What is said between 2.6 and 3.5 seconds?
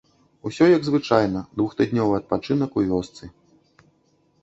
у вёсцы.